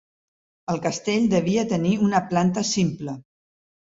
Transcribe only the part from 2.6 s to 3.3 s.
simple.